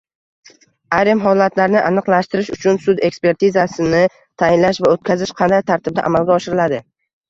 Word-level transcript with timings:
Ayrim 0.99 1.21
holatlarni 1.25 1.83
aniqlashtirish 1.91 2.51
uchun 2.57 2.81
sud 2.87 3.05
ekspertizasini 3.11 4.03
tayinlash 4.17 4.85
va 4.89 4.95
o‘tkazish 4.99 5.39
qanday 5.45 5.67
tartibda 5.73 6.13
amalga 6.13 6.41
oshiriladi? 6.43 6.87